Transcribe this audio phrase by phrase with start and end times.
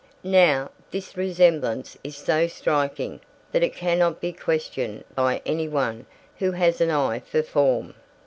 [0.23, 6.07] Now, this resemblance is so striking that it cannot be questioned by any one
[6.39, 7.93] who has an eye for form.